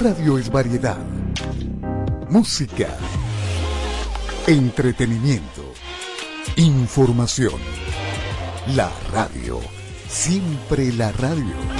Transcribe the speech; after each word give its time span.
Radio 0.00 0.38
es 0.38 0.50
variedad. 0.50 0.96
Música. 2.30 2.96
Entretenimiento. 4.46 5.74
Información. 6.56 7.60
La 8.68 8.90
radio. 9.12 9.60
Siempre 10.08 10.90
la 10.94 11.12
radio. 11.12 11.79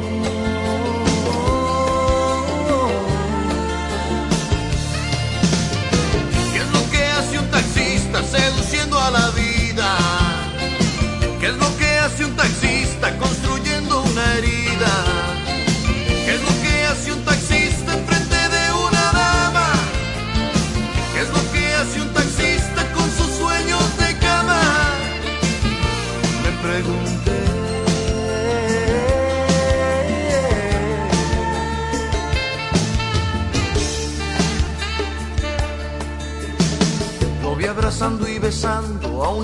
La 9.11 9.29
vida? 9.31 9.97
¿Qué 11.39 11.47
es 11.47 11.57
lo 11.57 11.77
que 11.77 11.80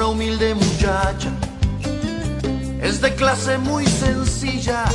humilde 0.07 0.56
muchacha. 0.56 1.30
Es 2.81 3.01
de 3.01 3.13
clase 3.15 3.57
muy 3.57 3.86
sencilla, 3.86 4.86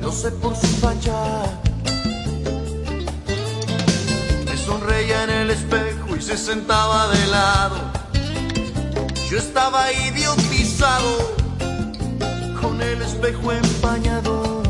lo 0.00 0.10
sé 0.12 0.30
por 0.30 0.56
su 0.56 0.66
facha. 0.66 1.22
Me 4.46 4.56
sonreía 4.56 5.24
en 5.24 5.30
el 5.30 5.50
espejo 5.50 6.16
y 6.16 6.22
se 6.22 6.36
sentaba 6.36 7.08
de 7.08 7.26
lado. 7.26 7.76
Yo 9.30 9.38
estaba 9.38 9.92
idiotizado 9.92 11.34
con 12.60 12.80
el 12.80 13.02
espejo 13.02 13.52
empañado. 13.52 14.62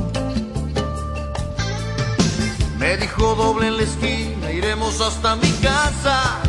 Me 2.78 2.96
dijo 2.96 3.34
doble 3.34 3.68
en 3.68 3.76
la 3.76 3.82
esquina, 3.82 4.50
iremos 4.50 5.00
hasta 5.00 5.36
mi 5.36 5.50
casa. 5.62 6.40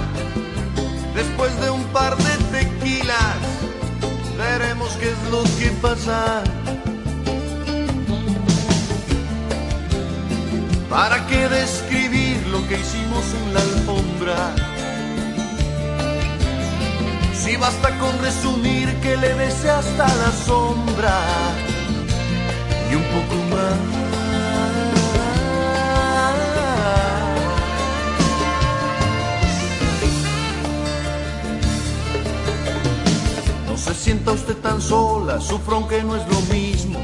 Después 1.14 1.60
de 1.60 1.70
un 1.70 1.84
par 1.86 2.16
de 2.16 2.31
tequilas, 2.82 3.38
veremos 4.38 4.90
qué 5.00 5.10
es 5.12 5.32
lo 5.32 5.44
que 5.60 5.72
pasa. 5.82 6.44
¿Para 10.90 11.26
qué 11.28 11.48
describir 11.48 12.46
lo 12.48 12.68
que 12.68 12.80
hicimos 12.80 13.24
en 13.34 13.54
la 13.54 13.62
alfombra? 13.62 14.56
Si 17.34 17.56
basta 17.56 17.98
con 17.98 18.18
resumir 18.20 18.94
que 19.02 19.16
le 19.18 19.34
besé 19.34 19.70
hasta 19.70 20.08
la 20.08 20.32
sombra 20.46 21.18
y 22.92 22.96
un 22.96 23.04
poco 23.04 23.36
más. 23.56 24.11
Se 33.94 34.04
sienta 34.06 34.32
usted 34.32 34.56
tan 34.58 34.82
sola, 34.82 35.42
sufro 35.42 35.76
aunque 35.76 36.02
no 36.02 36.16
es 36.16 36.26
lo 36.30 36.40
mismo. 36.54 37.00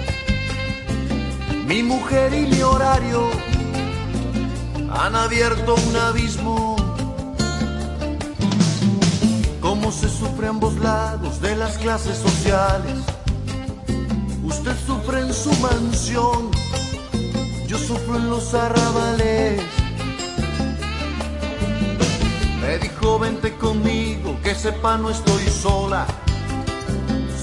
Mi 1.65 1.83
mujer 1.83 2.33
y 2.33 2.45
mi 2.47 2.61
horario 2.61 3.29
han 4.89 5.15
abierto 5.15 5.75
un 5.75 5.95
abismo. 5.97 6.77
Cómo 9.59 9.91
se 9.91 10.07
sufre 10.07 10.47
a 10.47 10.51
ambos 10.51 10.75
lados 10.75 11.41
de 11.41 11.57
las 11.57 11.77
clases 11.77 12.17
sociales. 12.19 12.99
Usted 14.43 14.75
sufre 14.85 15.19
en 15.21 15.33
su 15.33 15.51
mansión, 15.55 16.51
yo 17.67 17.77
sufro 17.77 18.15
en 18.15 18.29
los 18.29 18.53
arrabales. 18.53 19.61
Me 22.61 22.77
dijo 22.77 23.19
vente 23.19 23.53
conmigo, 23.57 24.37
que 24.41 24.55
sepa 24.55 24.97
no 24.97 25.09
estoy 25.09 25.43
sola. 25.47 26.07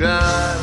lugar. 0.00 0.56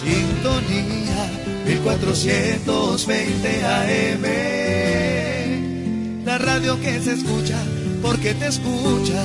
Sintonía 0.00 1.30
1420 1.66 3.64
AM, 3.64 4.24
la 6.24 6.38
radio 6.38 6.80
que 6.80 7.00
se 7.00 7.12
escucha 7.14 7.58
porque 8.00 8.34
te 8.34 8.46
escucha. 8.46 9.24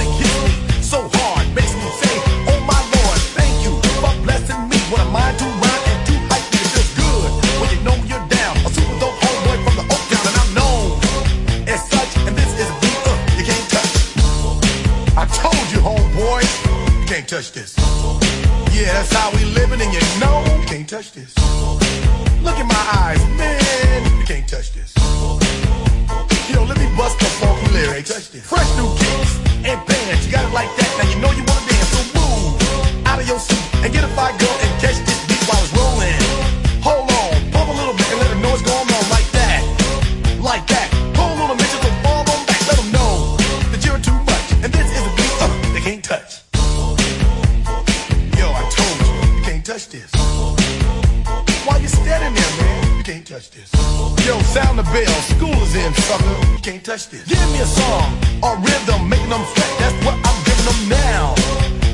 Catch 57.01 57.09
this. 57.09 57.25
Give 57.25 57.51
me 57.51 57.59
a 57.61 57.65
song, 57.65 58.13
a 58.43 58.53
rhythm, 58.61 59.09
making 59.09 59.29
them 59.29 59.41
sweat. 59.41 59.71
That's 59.79 59.97
what 60.05 60.13
I'm 60.21 60.37
giving 60.45 60.65
them 60.69 60.89
now. 60.89 61.33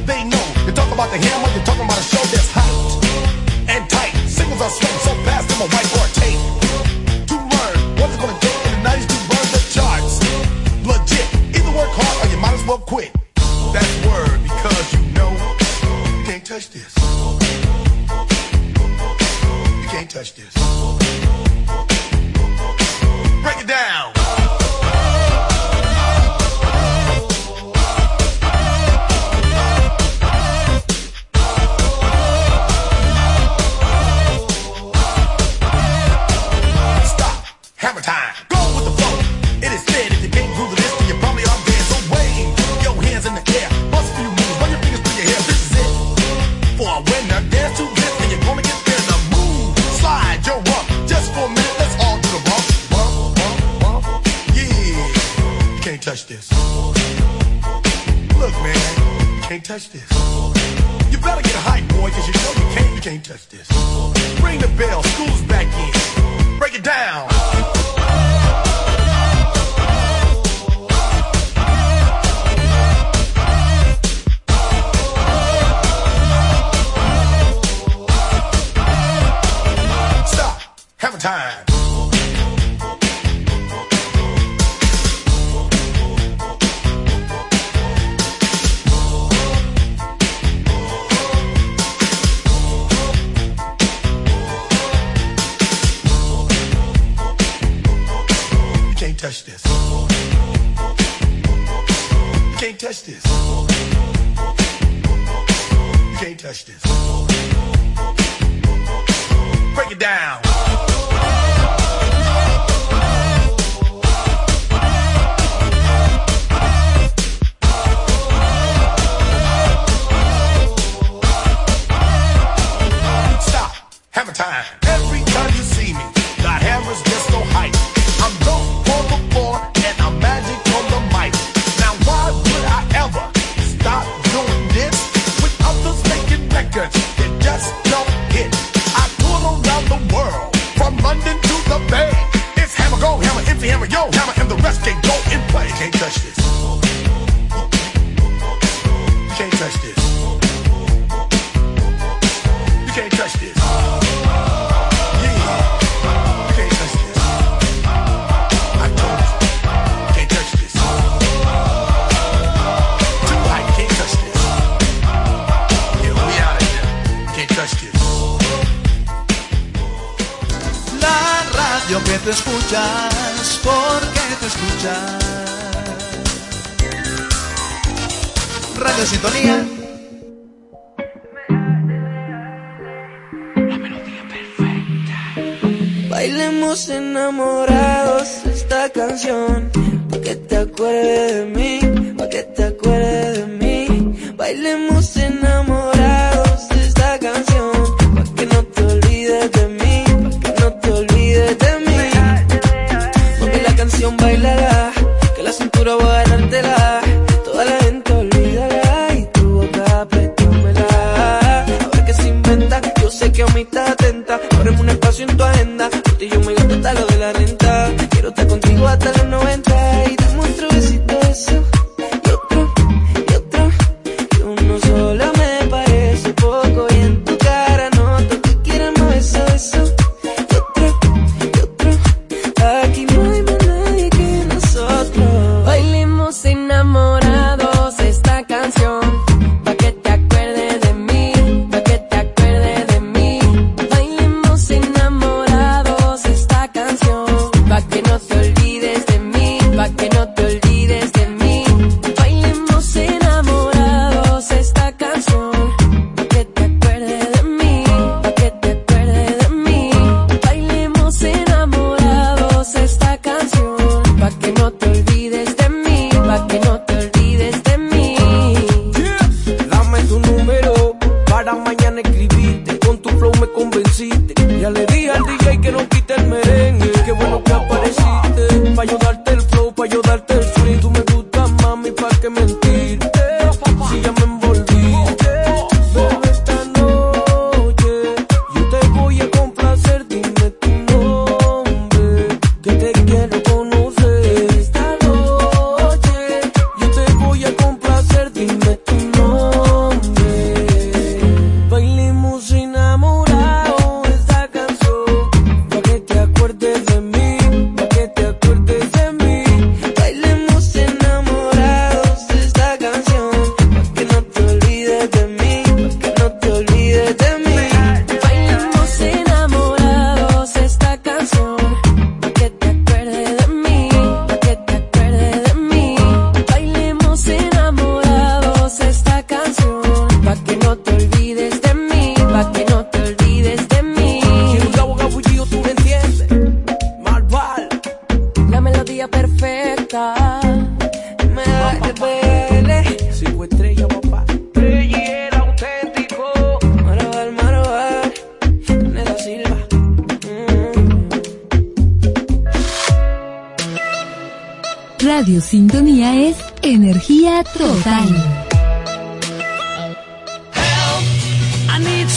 They 0.03 0.23
know. 0.27 0.43
You're 0.65 0.75
talking 0.75 0.93
about 0.93 1.11
the 1.11 1.17
hammer, 1.17 1.47
you're 1.55 1.63
talking 1.63 1.85
about 1.85 1.99
a 1.99 2.03
show 2.03 2.19
that's 2.27 2.51
hot 2.51 2.67
and 3.69 3.89
tight. 3.89 4.11
Singles 4.27 4.59
are 4.59 4.69
swing 4.69 4.97
so 5.07 5.15
fast, 5.23 5.47
I'm 5.55 5.63
a 5.63 5.67
whiteboard 5.71 6.11
tape. 6.11 6.41
To 7.31 7.35
learn 7.39 7.77
what's 7.95 8.15
it 8.15 8.19
gonna 8.19 8.39
take 8.43 8.59
in 8.67 8.73
the 8.75 8.89
90s 8.89 9.07
to 9.07 9.17
burn 9.31 9.47
the 9.55 9.63
charts. 9.71 10.19
Legit. 10.83 11.27
Either 11.55 11.71
work 11.71 11.93
hard 11.95 12.27
or 12.27 12.31
you 12.31 12.39
might 12.41 12.55
as 12.59 12.65
well 12.67 12.79
quit. 12.79 13.11
That's 13.71 13.93
word 14.03 14.43
because 14.43 14.91
you 14.91 14.99
know 15.15 15.31
you 16.19 16.23
can't 16.27 16.43
touch 16.43 16.69
this. 16.71 16.91
You 19.71 19.87
can't 19.87 20.09
touch 20.09 20.35
this. 20.35 20.56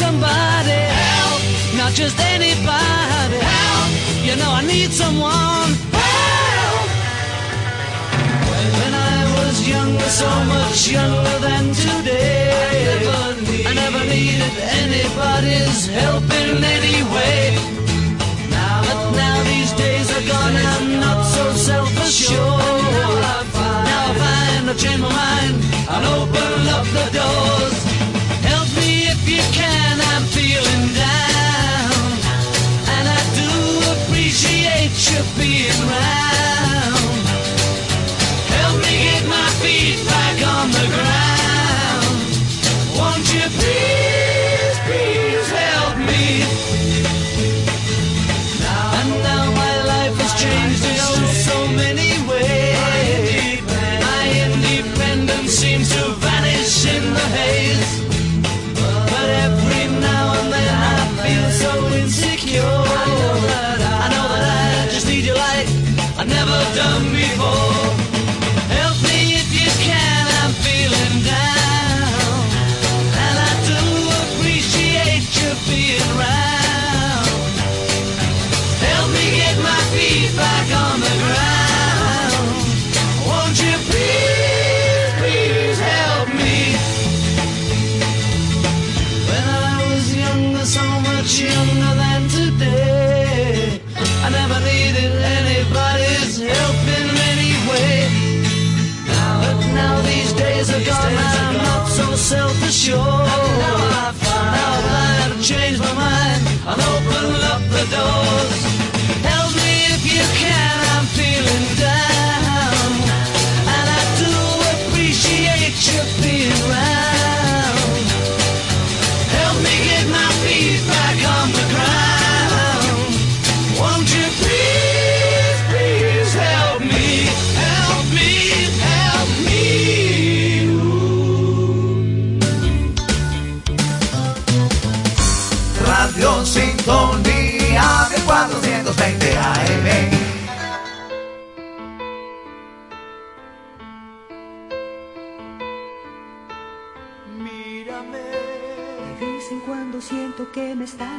somebody 0.00 0.80
help, 1.04 1.40
not 1.76 1.92
just 1.92 2.16
anybody 2.34 3.38
help. 3.52 3.90
You 4.26 4.34
know 4.40 4.50
I 4.60 4.62
need 4.72 4.90
someone 5.02 5.70
help. 5.92 6.88
When 8.80 8.92
I 9.12 9.18
was 9.36 9.56
younger, 9.74 10.10
so 10.22 10.30
much 10.54 10.78
younger 10.96 11.36
than 11.46 11.64
today, 11.84 12.48
I 13.68 13.72
never 13.82 14.02
needed 14.14 14.54
anybody's 14.80 15.80
help 16.00 16.24
in 16.42 16.64
any 16.76 16.98
way. 17.14 17.40
Now 18.56 18.80
But 18.86 19.00
now 19.22 19.36
these 19.52 19.72
days 19.84 20.06
are 20.16 20.26
gone, 20.32 20.56
I'm 20.72 20.86
not 21.04 21.20
so 21.34 21.44
self-assured. 21.68 22.84
Now 22.96 23.12
I 23.34 23.40
find 23.54 24.64
now 24.66 24.72
I 24.72 24.74
change 24.82 25.02
my 25.06 25.12
mind, 25.24 25.56
I'll 25.92 26.06
open 26.22 26.58
up 26.76 26.86
the 26.96 27.06
doors. 27.18 27.76
Help 28.50 28.68
me 28.80 28.90
if 29.12 29.22
you 29.28 29.44
can. 29.58 29.89
should 35.00 35.24
be 35.34 35.66
around. 35.80 37.24
Help 38.52 38.76
me 38.82 38.94
get 39.04 39.26
my 39.26 39.48
feet 39.62 39.96
back 40.04 40.46
on 40.46 40.70
the 40.70 40.94
ground. 40.94 41.19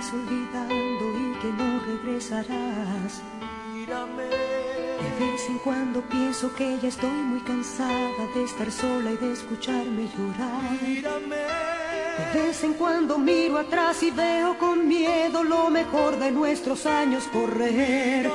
Olvidando 0.10 1.06
y 1.20 1.40
que 1.40 1.48
no 1.54 1.80
regresarás. 1.86 3.22
De 5.02 5.26
vez 5.26 5.48
en 5.48 5.60
cuando 5.60 6.02
pienso 6.02 6.54
que 6.56 6.80
ya 6.80 6.88
estoy 6.88 7.10
muy 7.10 7.42
cansada 7.42 8.26
de 8.34 8.44
estar 8.44 8.72
sola 8.72 9.12
y 9.12 9.18
de 9.18 9.34
escucharme 9.34 10.10
llorar. 10.18 10.80
De 12.34 12.42
vez 12.42 12.64
en 12.64 12.74
cuando 12.74 13.18
miro 13.18 13.60
atrás 13.60 14.02
y 14.02 14.10
veo 14.12 14.58
con 14.58 14.88
miedo 14.88 15.44
lo 15.44 15.70
mejor 15.70 16.18
de 16.18 16.32
nuestros 16.32 16.86
años 16.86 17.26
correr. 17.32 18.30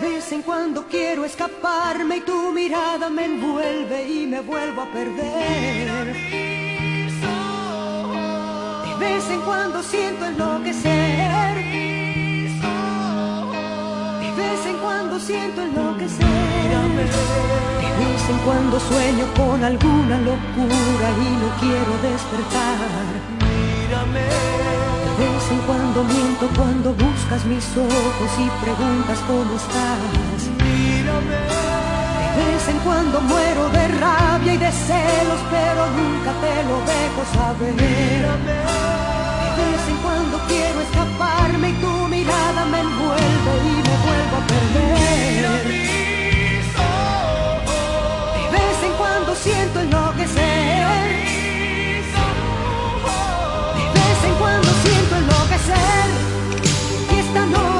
De 0.00 0.08
vez 0.08 0.32
en 0.32 0.42
cuando 0.42 0.86
quiero 0.86 1.24
escaparme 1.24 2.18
y 2.18 2.20
tu 2.20 2.52
mirada 2.52 3.10
me 3.10 3.26
envuelve 3.26 4.08
y 4.08 4.26
me 4.26 4.40
vuelvo 4.40 4.82
a 4.82 4.92
perder. 4.92 6.14
De 6.30 6.37
vez 8.98 9.30
en 9.30 9.40
cuando 9.42 9.82
siento 9.82 10.26
enloquecer. 10.26 11.54
De 14.20 14.30
vez 14.36 14.66
en 14.66 14.76
cuando 14.78 15.18
siento 15.20 15.62
enloquecer. 15.62 16.26
De 16.26 17.88
vez 18.04 18.30
en 18.30 18.38
cuando 18.44 18.80
sueño 18.80 19.26
con 19.36 19.64
alguna 19.64 20.18
locura 20.18 21.06
y 21.16 21.30
no 21.42 21.48
quiero 21.60 21.92
despertar. 22.02 23.38
De 25.18 25.24
vez 25.24 25.50
en 25.50 25.60
cuando 25.66 26.04
miento 26.04 26.48
cuando 26.56 26.92
buscas 26.92 27.44
mis 27.46 27.66
ojos 27.76 28.30
y 28.38 28.48
preguntas 28.64 29.18
cómo 29.26 29.54
estás. 29.56 30.40
De 32.36 32.44
vez 32.44 32.68
en 32.68 32.78
cuando 32.80 33.20
muero 33.22 33.68
de 33.70 33.88
rabia 33.98 34.54
y 34.54 34.58
de 34.58 34.70
celos, 34.70 35.40
pero 35.50 35.86
nunca 35.98 36.32
te 36.40 36.62
lo 36.68 36.78
dejo 36.86 37.22
saber. 37.34 38.87
Vez 39.58 39.82
en 39.88 39.96
cuando 40.04 40.38
quiero 40.46 40.80
escaparme 40.80 41.70
y 41.70 41.72
tu 41.82 41.92
mirada 42.08 42.64
me 42.72 42.80
envuelve 42.80 43.52
y 43.64 43.76
me 43.86 43.96
vuelvo 44.06 44.34
a 44.40 44.42
perder. 44.52 45.42
De 48.34 48.56
vez 48.56 48.78
en 48.88 48.92
cuando 49.00 49.34
siento 49.34 49.80
enloquecer. 49.80 50.86
De 53.76 53.84
vez 53.98 54.20
en 54.28 54.34
cuando 54.42 54.68
siento 54.84 55.12
enloquecer. 55.22 56.06
Y 57.10 57.18
esta 57.18 57.42
noche 57.46 57.77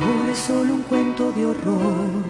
ahora 0.00 0.32
es 0.32 0.38
solo 0.38 0.74
un 0.74 0.82
cuento 0.82 1.32
de 1.32 1.46
horror. 1.46 2.24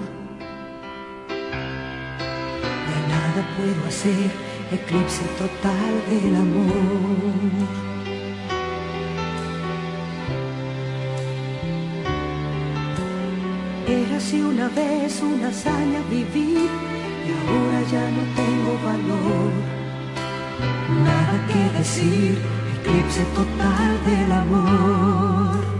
Ya 2.88 2.98
nada 3.14 3.40
puedo 3.56 3.86
hacer, 3.86 4.30
eclipse 4.72 5.24
total 5.38 5.92
del 6.08 6.36
amor. 6.36 7.88
Era 13.86 14.16
así 14.18 14.40
una 14.40 14.68
vez 14.68 15.22
una 15.22 15.48
hazaña 15.48 16.00
vivir 16.10 16.68
y 17.26 17.30
ahora 17.30 17.80
ya 17.90 18.10
no 18.10 18.22
tengo 18.36 18.72
valor. 18.84 19.52
Nada 21.04 21.46
que 21.48 21.78
decir, 21.78 22.38
eclipse 22.76 23.24
total 23.34 24.04
del 24.06 24.32
amor. 24.32 25.77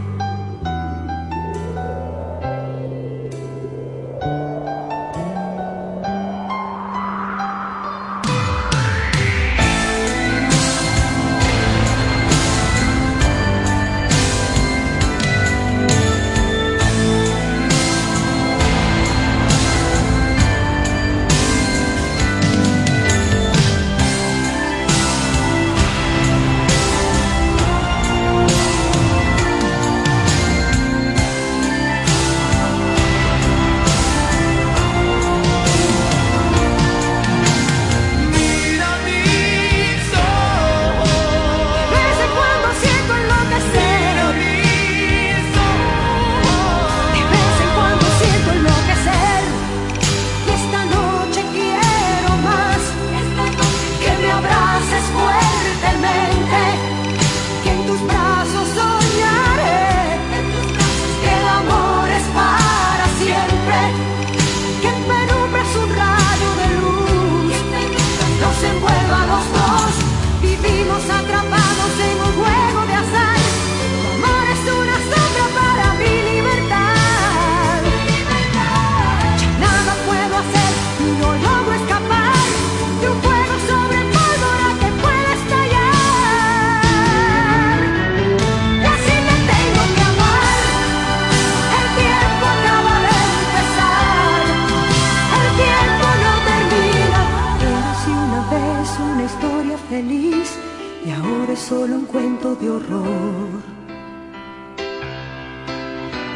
horror. 102.79 103.63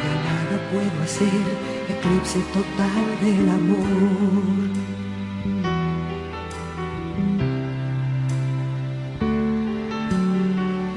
Ya 0.03 0.13
nada 0.27 0.55
puedo 0.71 0.97
hacer, 1.03 1.45
eclipse 1.93 2.39
total 2.57 3.05
del 3.23 3.49
amor. 3.59 4.53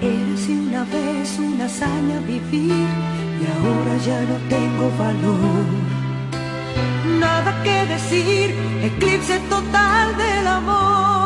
Érase 0.02 0.52
una 0.52 0.82
vez 0.85 1.38
una 1.38 1.64
hazaña 1.66 2.18
vivir 2.26 2.88
y 3.40 3.44
ahora 3.54 3.96
ya 4.09 4.20
no 4.30 4.37
tengo 4.54 4.85
valor. 4.98 5.66
Nada 7.20 7.62
que 7.62 7.87
decir, 7.94 8.54
eclipse 8.82 9.38
total 9.48 10.16
del 10.16 10.46
amor. 10.46 11.26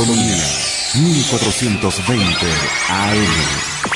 Colombiana, 0.00 0.42
1420 0.94 2.46
AM. 2.88 3.89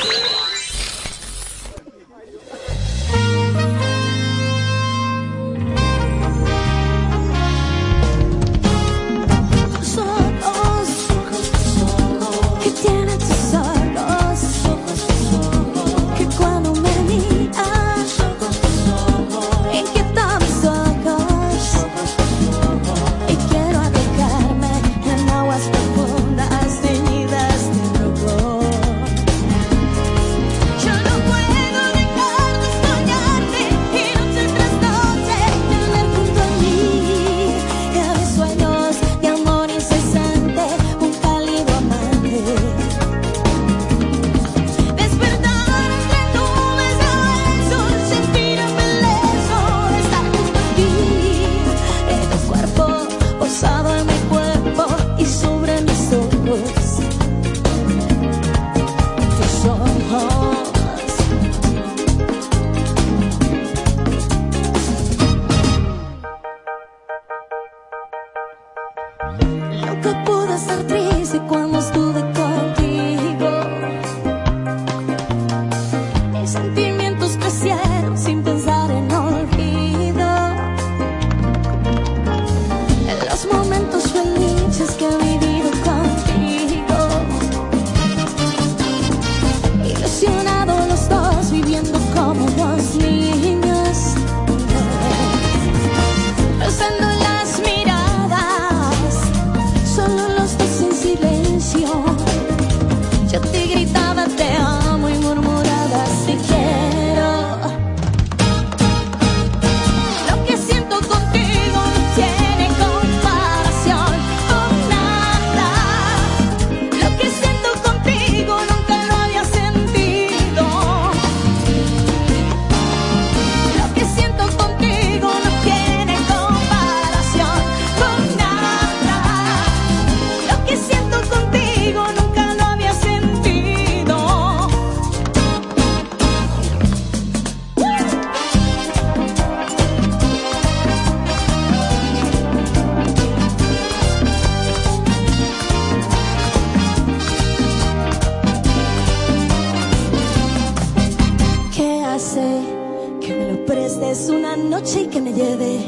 una 154.44 154.56
noche 154.56 155.02
y 155.02 155.06
que 155.06 155.20
me 155.22 155.32
lleve 155.32 155.80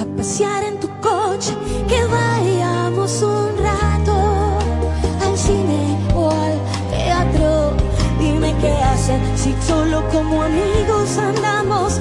a 0.00 0.04
pasear 0.16 0.64
en 0.64 0.80
tu 0.80 0.88
coche, 1.00 1.52
que 1.86 2.02
vayamos 2.04 3.22
un 3.22 3.50
rato 3.58 4.58
al 5.22 5.36
cine 5.36 5.98
o 6.14 6.30
al 6.30 6.58
teatro. 6.90 7.72
Dime 8.18 8.54
qué 8.62 8.72
hacen 8.72 9.20
si 9.36 9.54
solo 9.66 10.02
como 10.10 10.42
amigos 10.42 11.18
andamos. 11.18 12.00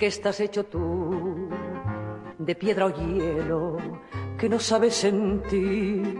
¿De 0.00 0.06
qué 0.06 0.08
estás 0.08 0.40
hecho 0.40 0.64
tú? 0.64 1.50
De 2.38 2.54
piedra 2.54 2.86
o 2.86 2.88
hielo, 2.88 3.76
que 4.38 4.48
no 4.48 4.58
sabes 4.58 4.94
sentir 4.94 6.18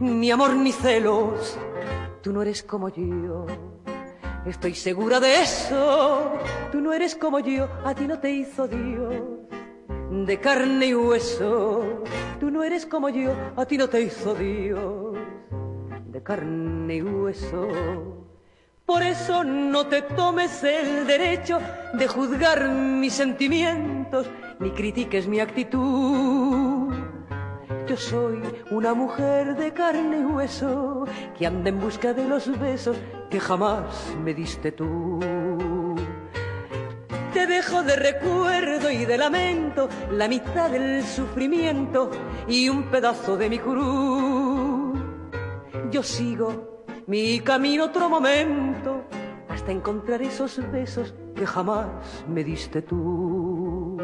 ni 0.00 0.30
amor 0.30 0.54
ni 0.54 0.70
celos. 0.70 1.58
Tú 2.20 2.30
no 2.30 2.42
eres 2.42 2.62
como 2.62 2.90
yo, 2.90 3.46
estoy 4.44 4.74
segura 4.74 5.18
de 5.18 5.40
eso. 5.40 6.34
Tú 6.70 6.82
no 6.82 6.92
eres 6.92 7.16
como 7.16 7.38
yo, 7.38 7.70
a 7.86 7.94
ti 7.94 8.06
no 8.06 8.18
te 8.18 8.32
hizo 8.32 8.68
Dios. 8.68 9.22
De 10.10 10.38
carne 10.38 10.88
y 10.88 10.94
hueso, 10.94 12.02
tú 12.38 12.50
no 12.50 12.62
eres 12.62 12.84
como 12.84 13.08
yo, 13.08 13.32
a 13.56 13.64
ti 13.64 13.78
no 13.78 13.88
te 13.88 14.02
hizo 14.02 14.34
Dios. 14.34 15.16
De 16.04 16.22
carne 16.22 16.96
y 16.96 17.02
hueso. 17.02 18.21
Por 18.86 19.02
eso 19.02 19.44
no 19.44 19.86
te 19.86 20.02
tomes 20.02 20.62
el 20.64 21.06
derecho 21.06 21.60
de 21.94 22.08
juzgar 22.08 22.68
mis 22.68 23.12
sentimientos 23.14 24.28
ni 24.58 24.70
critiques 24.70 25.28
mi 25.28 25.40
actitud. 25.40 26.92
Yo 27.86 27.96
soy 27.96 28.40
una 28.70 28.94
mujer 28.94 29.56
de 29.56 29.72
carne 29.72 30.18
y 30.18 30.24
hueso 30.24 31.04
que 31.38 31.46
anda 31.46 31.68
en 31.68 31.80
busca 31.80 32.12
de 32.12 32.26
los 32.26 32.58
besos 32.58 32.96
que 33.30 33.40
jamás 33.40 34.14
me 34.22 34.34
diste 34.34 34.72
tú. 34.72 35.20
Te 37.32 37.46
dejo 37.46 37.82
de 37.82 37.96
recuerdo 37.96 38.90
y 38.90 39.04
de 39.04 39.16
lamento 39.16 39.88
la 40.10 40.28
mitad 40.28 40.70
del 40.70 41.02
sufrimiento 41.04 42.10
y 42.46 42.68
un 42.68 42.84
pedazo 42.84 43.36
de 43.36 43.48
mi 43.48 43.58
cruz. 43.58 44.98
Yo 45.90 46.02
sigo 46.02 46.71
mi 47.06 47.40
camino 47.40 47.84
otro 47.84 48.08
momento 48.08 49.04
hasta 49.48 49.72
encontrar 49.72 50.22
esos 50.22 50.60
besos 50.70 51.14
que 51.34 51.46
jamás 51.46 52.24
me 52.28 52.44
diste 52.44 52.82
tú. 52.82 53.98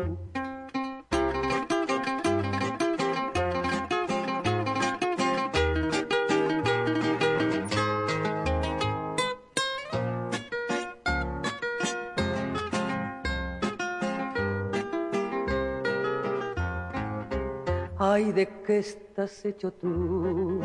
Ay, 18.01 18.33
¿de 18.33 18.49
qué 18.65 18.79
estás 18.79 19.45
hecho 19.45 19.73
tú? 19.73 20.61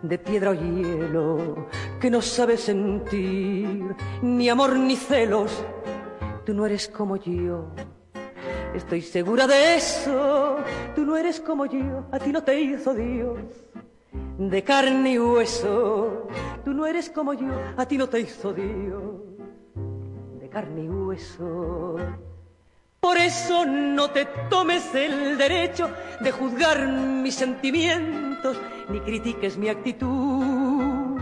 De 0.00 0.18
piedra 0.18 0.50
o 0.50 0.54
hielo, 0.54 1.68
que 2.00 2.10
no 2.10 2.22
sabes 2.22 2.60
sentir 2.60 3.94
ni 4.22 4.48
amor 4.48 4.76
ni 4.76 4.96
celos. 4.96 5.64
Tú 6.44 6.54
no 6.54 6.66
eres 6.66 6.88
como 6.88 7.16
yo. 7.16 7.68
Estoy 8.74 9.02
segura 9.02 9.46
de 9.46 9.76
eso. 9.76 10.56
Tú 10.94 11.04
no 11.04 11.16
eres 11.16 11.40
como 11.40 11.66
yo. 11.66 12.06
A 12.10 12.18
ti 12.18 12.32
no 12.32 12.42
te 12.42 12.60
hizo 12.60 12.94
Dios. 12.94 13.38
De 14.38 14.64
carne 14.64 15.12
y 15.12 15.18
hueso. 15.18 16.26
Tú 16.64 16.72
no 16.72 16.86
eres 16.86 17.10
como 17.10 17.34
yo. 17.34 17.48
A 17.76 17.86
ti 17.86 17.98
no 17.98 18.08
te 18.08 18.20
hizo 18.20 18.52
Dios. 18.52 19.02
De 20.40 20.48
carne 20.48 20.84
y 20.84 20.88
hueso. 20.88 21.96
Por 23.04 23.18
eso 23.18 23.66
no 23.66 24.10
te 24.12 24.26
tomes 24.48 24.94
el 24.94 25.36
derecho 25.36 25.90
de 26.20 26.30
juzgar 26.30 26.86
mis 26.86 27.34
sentimientos 27.34 28.56
ni 28.88 29.00
critiques 29.00 29.58
mi 29.58 29.68
actitud. 29.68 31.20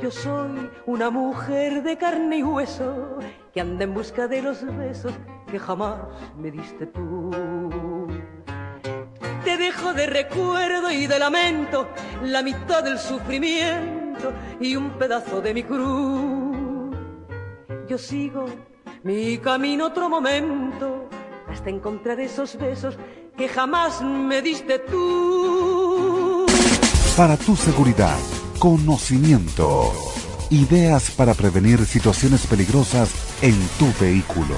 Yo 0.00 0.10
soy 0.10 0.70
una 0.86 1.10
mujer 1.10 1.82
de 1.82 1.98
carne 1.98 2.38
y 2.38 2.42
hueso 2.42 3.18
que 3.52 3.60
anda 3.60 3.84
en 3.84 3.92
busca 3.92 4.28
de 4.28 4.40
los 4.40 4.64
besos 4.78 5.12
que 5.50 5.58
jamás 5.58 5.98
me 6.38 6.50
diste 6.50 6.86
tú. 6.86 8.08
Te 9.44 9.58
dejo 9.58 9.92
de 9.92 10.06
recuerdo 10.06 10.90
y 10.90 11.06
de 11.06 11.18
lamento 11.18 11.86
la 12.22 12.42
mitad 12.42 12.82
del 12.82 12.98
sufrimiento 12.98 14.32
y 14.58 14.74
un 14.74 14.92
pedazo 14.92 15.42
de 15.42 15.52
mi 15.52 15.64
cruz. 15.64 16.96
Yo 17.86 17.98
sigo 17.98 18.46
mi 19.04 19.38
camino 19.38 19.86
otro 19.86 20.08
momento 20.08 21.08
hasta 21.48 21.70
encontrar 21.70 22.20
esos 22.20 22.56
besos 22.58 22.96
que 23.36 23.48
jamás 23.48 24.02
me 24.02 24.42
diste 24.42 24.78
tú. 24.80 26.46
Para 27.16 27.36
tu 27.36 27.56
seguridad, 27.56 28.18
conocimiento. 28.58 29.92
Ideas 30.50 31.10
para 31.10 31.34
prevenir 31.34 31.84
situaciones 31.84 32.46
peligrosas 32.46 33.10
en 33.42 33.54
tu 33.78 33.86
vehículo. 34.00 34.56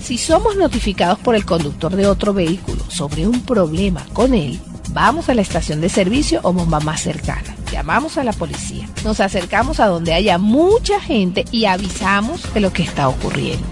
Si 0.00 0.16
somos 0.16 0.56
notificados 0.56 1.18
por 1.18 1.34
el 1.34 1.44
conductor 1.44 1.94
de 1.94 2.06
otro 2.06 2.32
vehículo 2.32 2.82
sobre 2.88 3.26
un 3.26 3.42
problema 3.42 4.06
con 4.14 4.32
él, 4.34 4.58
vamos 4.92 5.28
a 5.28 5.34
la 5.34 5.42
estación 5.42 5.80
de 5.80 5.88
servicio 5.88 6.40
o 6.44 6.52
bomba 6.52 6.80
más 6.80 7.02
cercana. 7.02 7.57
Llamamos 7.72 8.18
a 8.18 8.24
la 8.24 8.32
policía. 8.32 8.88
Nos 9.04 9.20
acercamos 9.20 9.78
a 9.80 9.86
donde 9.86 10.14
haya 10.14 10.38
mucha 10.38 11.00
gente 11.00 11.44
y 11.50 11.66
avisamos 11.66 12.52
de 12.54 12.60
lo 12.60 12.72
que 12.72 12.82
está 12.82 13.08
ocurriendo. 13.08 13.66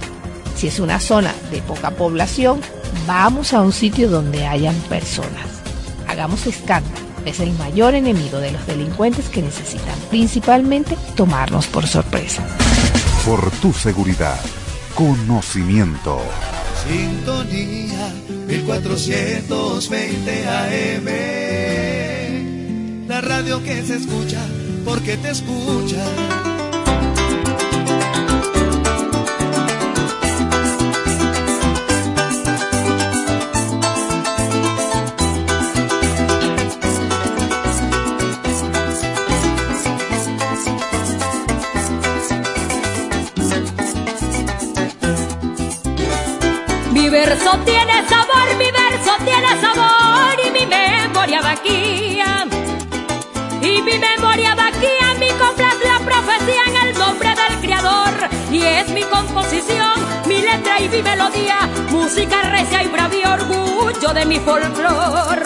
Si 0.55 0.69
es 0.69 0.81
una 0.81 1.01
zona 1.01 1.35
de 1.51 1.61
poca 1.63 1.91
población, 1.91 2.61
vamos 3.07 3.53
a 3.53 3.61
un 3.61 3.73
sitio 3.73 4.09
donde 4.09 4.47
hayan 4.47 4.75
personas. 4.89 5.47
Hagamos 6.09 6.47
escándalo. 6.47 7.07
Es 7.25 7.41
el 7.41 7.53
mayor 7.55 7.95
enemigo 7.95 8.39
de 8.39 8.53
los 8.53 8.67
delincuentes 8.67 9.29
que 9.29 9.43
necesitan 9.43 9.99
principalmente 10.11 10.97
tomarnos 11.17 11.67
por 11.67 11.87
sorpresa. 11.87 12.47
Por 13.25 13.51
tu 13.51 13.73
seguridad, 13.73 14.39
conocimiento. 14.95 16.21
Sintonía 16.87 18.13
1420 18.47 20.49
AM. 20.49 21.96
La 23.09 23.21
radio 23.21 23.63
que 23.63 23.83
se 23.85 23.97
escucha 23.97 24.45
porque 24.85 25.17
te 25.17 25.31
escucha. 25.31 26.05
Mi 46.93 47.09
verso 47.09 47.51
tiene 47.65 48.09
sabor, 48.09 48.57
mi 48.59 48.71
verso 48.73 49.13
tiene 49.25 49.61
sabor 49.61 50.37
y 50.45 50.51
mi 50.51 50.67
memoria 50.67 51.41
vaquía. 51.41 52.26
Y 53.77 53.83
mi 53.83 53.99
memoria 53.99 54.55
vaquía, 54.55 55.15
mi 55.21 55.29
copla 55.33 55.71
la 55.85 55.99
profecía 55.99 56.63
en 56.67 56.89
el 56.89 56.99
nombre 56.99 57.29
del 57.29 57.61
Creador. 57.61 58.15
Y 58.51 58.63
es 58.63 58.89
mi 58.89 59.03
composición, 59.03 59.93
mi 60.27 60.41
letra 60.41 60.81
y 60.81 60.89
mi 60.89 61.03
melodía, 61.03 61.69
música 61.91 62.41
recia 62.45 62.83
y 62.83 62.89
bravía, 62.89 63.35
orgullo 63.35 64.15
de 64.15 64.25
mi 64.25 64.39
folclor. 64.39 65.43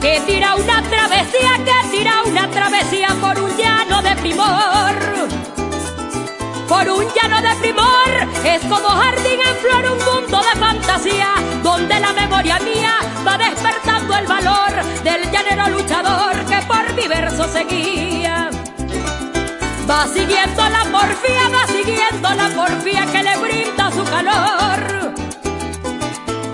Que 0.00 0.20
tira 0.26 0.54
una 0.54 0.82
travesía, 0.88 1.60
que 1.66 1.96
tira 1.96 2.22
una 2.24 2.48
travesía 2.50 3.08
por 3.20 3.38
un 3.40 3.54
llano 3.58 4.00
de 4.00 4.16
primor 4.16 5.26
por 6.66 6.88
un 6.88 7.04
llano 7.14 7.42
de 7.42 7.54
primor. 7.60 8.10
Es 8.44 8.60
como 8.62 8.88
jardín 8.88 9.40
en 9.40 9.56
flor, 9.56 9.92
un 9.92 10.04
mundo 10.04 10.38
de 10.38 10.58
fantasía, 10.58 11.28
donde 11.62 12.00
la 12.00 12.12
memoria 12.12 12.58
mía 12.58 12.98
va 13.26 13.38
despertando 13.38 14.16
el 14.16 14.26
valor 14.26 14.72
del 15.02 15.30
llanero 15.30 15.68
luchador 15.70 16.44
que 16.46 16.58
por 16.66 16.92
mi 16.94 17.08
verso 17.08 17.44
seguía. 17.48 18.50
Va 19.88 20.06
siguiendo 20.06 20.68
la 20.68 20.84
porfía, 20.84 21.48
va 21.48 21.66
siguiendo 21.66 22.28
la 22.34 22.48
porfía 22.50 23.06
que 23.06 23.22
le 23.22 23.36
brinda 23.38 23.90
su 23.90 24.04
calor. 24.04 25.14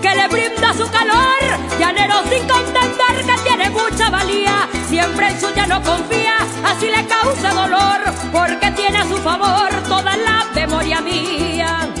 Que 0.01 0.15
le 0.15 0.27
brinda 0.27 0.73
su 0.73 0.89
calor, 0.89 1.41
llanero 1.79 2.23
sin 2.29 2.47
contender 2.47 3.25
que 3.25 3.41
tiene 3.43 3.69
mucha 3.69 4.09
valía, 4.09 4.67
siempre 4.89 5.27
en 5.27 5.39
su 5.39 5.49
llano 5.53 5.81
confía, 5.83 6.37
así 6.65 6.87
le 6.87 7.05
causa 7.05 7.53
dolor, 7.53 8.01
porque 8.31 8.71
tiene 8.71 8.97
a 8.99 9.07
su 9.07 9.17
favor 9.17 9.69
toda 9.87 10.15
la 10.17 10.45
memoria 10.53 11.01
mía. 11.01 11.92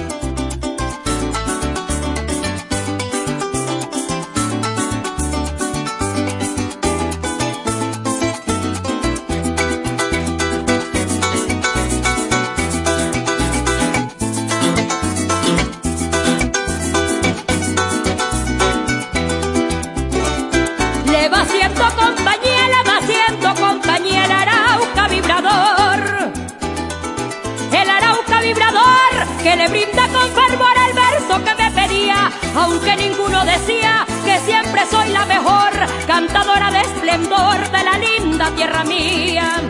Ninguno 33.23 33.45
decía 33.45 34.05
que 34.25 34.39
siempre 34.39 34.81
soy 34.89 35.09
la 35.09 35.25
mejor 35.25 35.71
cantadora 36.07 36.71
de 36.71 36.81
esplendor 36.81 37.71
de 37.71 37.83
la 37.83 37.97
linda 37.97 38.51
tierra 38.51 38.83
mía. 38.83 39.61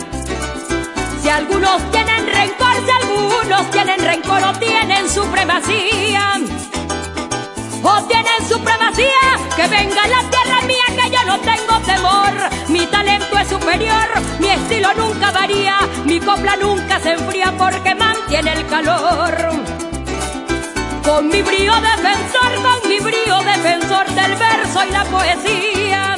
Si 1.22 1.30
algunos 1.30 1.92
tienen 1.92 2.26
rencor, 2.28 2.76
si 2.84 2.92
algunos 2.92 3.70
tienen 3.72 4.00
rencor 4.00 4.44
o 4.44 4.54
tienen 4.60 5.08
supremacía, 5.10 6.42
o 7.84 8.04
tienen 8.04 8.48
supremacía, 8.48 9.38
que 9.56 9.68
venga 9.68 10.08
la 10.08 10.30
tierra 10.30 10.62
mía 10.66 10.86
que 10.88 11.12
yo 11.12 11.24
no 11.26 11.40
tengo 11.40 11.80
temor. 11.86 12.34
Mi 12.70 12.88
talento 12.88 13.38
es 13.38 13.48
superior, 13.50 14.10
mi 14.40 14.50
estilo 14.50 14.94
nunca 14.96 15.32
varía, 15.32 15.78
mi 16.06 16.20
copla 16.20 16.56
nunca 16.56 17.00
se 17.00 17.14
enfría 17.14 17.54
porque 17.58 17.94
mantiene 17.94 18.54
el 18.54 18.68
calor. 18.68 19.63
Con 21.14 21.28
mi 21.28 21.44
brío 21.44 21.72
defensor, 21.76 22.56
con 22.64 22.90
mi 22.90 23.00
brío 23.00 23.38
defensor 23.44 24.08
del 24.16 24.36
verso 24.36 24.84
y 24.84 24.90
la 24.90 25.04
poesía. 25.04 26.16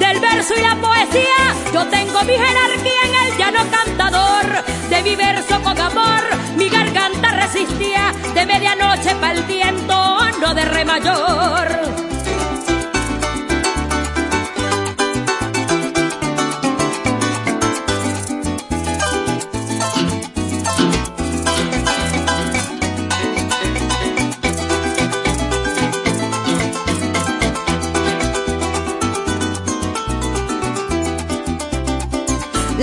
Del 0.00 0.18
verso 0.18 0.54
y 0.58 0.62
la 0.62 0.74
poesía, 0.74 1.54
yo 1.72 1.86
tengo 1.86 2.24
mi 2.24 2.32
jerarquía 2.32 3.02
en 3.04 3.14
el 3.14 3.38
llano 3.38 3.60
cantador. 3.70 4.64
De 4.90 5.00
mi 5.00 5.14
verso 5.14 5.62
con 5.62 5.80
amor, 5.80 6.24
mi 6.56 6.68
garganta 6.68 7.30
resistía 7.30 8.12
de 8.34 8.46
medianoche 8.46 9.14
para 9.14 9.34
el 9.34 9.44
viento, 9.44 10.18
no 10.40 10.52
de 10.52 10.64
re 10.64 10.84
mayor. 10.84 12.05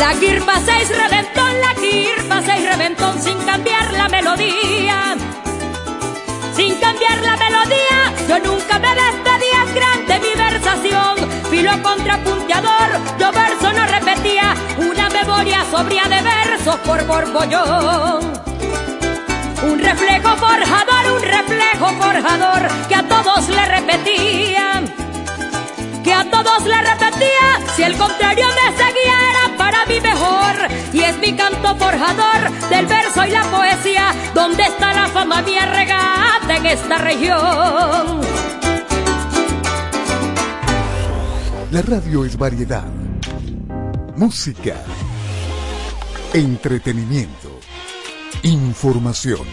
La 0.03 0.13
kirpa 0.15 0.55
seis 0.65 0.89
reventón, 0.89 1.61
la 1.61 1.73
kirpa 1.75 2.41
seis 2.45 2.69
reventón 2.69 3.21
sin 3.21 3.37
cambiar 3.45 3.93
la 3.93 4.09
melodía. 4.09 5.15
Sin 6.53 6.75
cambiar 6.75 7.21
la 7.21 7.37
melodía, 7.37 7.99
yo 8.27 8.37
nunca 8.39 8.79
me 8.79 8.93
despedía, 8.95 9.59
grande 9.73 10.19
mi 10.19 10.33
versación. 10.35 11.15
Filo 11.49 11.71
contrapunteador, 11.81 12.89
yo 13.17 13.31
verso 13.31 13.71
no 13.71 13.85
repetía, 13.87 14.53
una 14.77 15.09
memoria 15.09 15.63
sobria 15.71 16.03
de 16.03 16.21
versos 16.21 16.75
por 16.79 17.07
borbollón. 17.07 18.33
Un 19.63 19.79
reflejo 19.79 20.35
forjador, 20.35 21.11
un 21.15 21.21
reflejo 21.21 21.87
forjador 22.01 22.67
que 22.89 22.95
a 22.95 23.03
todos 23.03 23.47
le 23.47 23.65
repetía 23.67 24.83
que 26.03 26.13
a 26.13 26.29
todos 26.29 26.63
le 26.65 26.81
repetía, 26.81 27.73
si 27.75 27.83
el 27.83 27.97
contrario 27.97 28.45
me 28.47 28.77
seguía 28.77 29.17
era 29.29 29.57
para 29.57 29.85
mí 29.85 30.01
mejor. 30.01 30.55
Y 30.91 31.01
es 31.01 31.17
mi 31.19 31.33
canto 31.33 31.75
forjador 31.75 32.69
del 32.69 32.85
verso 32.85 33.25
y 33.25 33.31
la 33.31 33.43
poesía, 33.43 34.13
donde 34.35 34.63
está 34.63 34.93
la 34.93 35.07
fama 35.07 35.41
mía 35.41 35.65
regada 35.65 36.57
en 36.57 36.65
esta 36.65 36.97
región. 36.97 38.21
La 41.71 41.81
radio 41.81 42.25
es 42.25 42.37
variedad, 42.37 42.85
música, 44.15 44.75
entretenimiento, 46.33 47.59
información. 48.43 49.47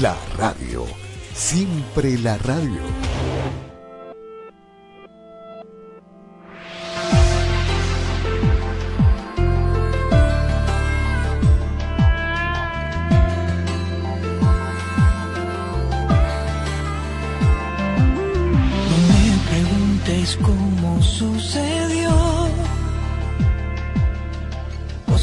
La 0.00 0.16
radio, 0.38 0.86
siempre 1.34 2.16
la 2.18 2.38
radio. 2.38 2.80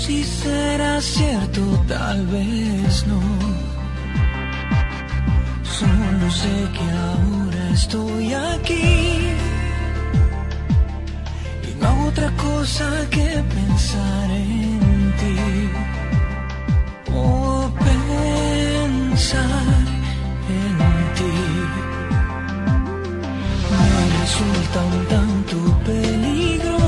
Si 0.10 0.24
será 0.24 1.00
cierto, 1.00 1.62
tal 1.88 2.26
vez 2.34 3.06
no. 3.06 3.22
Solo 5.78 6.26
sé 6.42 6.56
que 6.76 6.88
ahora 7.08 7.64
estoy 7.80 8.34
aquí 8.34 8.98
y 11.68 11.70
no 11.80 11.88
hago 11.90 12.06
otra 12.08 12.30
cosa 12.46 12.86
que 13.12 13.28
pensar 13.58 14.32
en 14.32 15.14
ti 15.20 15.38
o 17.14 17.72
pensar 17.88 19.46
en 20.60 20.78
ti 21.18 21.36
me 23.72 24.00
resulta 24.22 24.78
un 24.94 25.00
tanto 25.14 25.58
peligroso. 25.86 26.79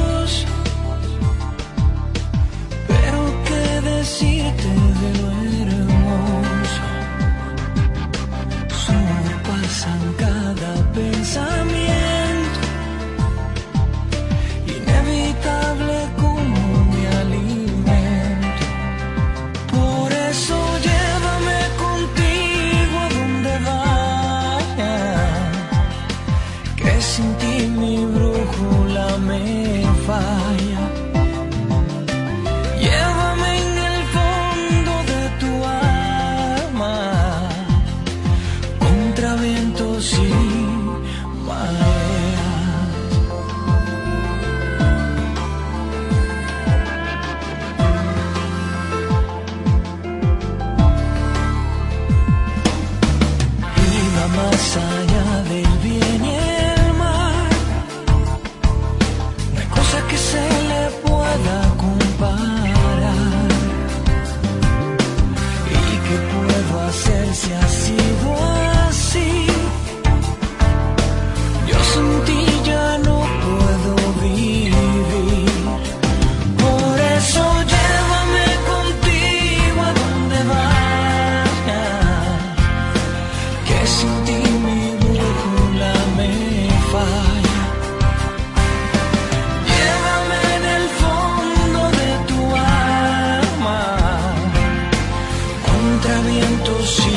Vientos 96.42 97.00
y 97.00 97.12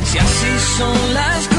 si 0.05 0.16
así 0.18 0.53
son 0.76 1.14
las 1.14 1.40
cosas 1.49 1.56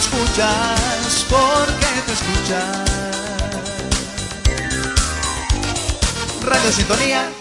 escuchas, 0.00 1.26
porque 1.28 1.86
te 2.06 2.12
escuchas. 2.12 2.90
Radio 6.42 6.72
Sintonía. 6.72 7.39